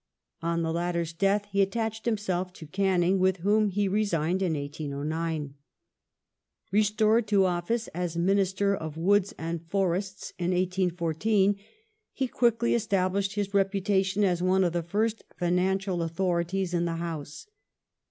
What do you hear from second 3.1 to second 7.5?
with whom he resigned in 1809. Restored to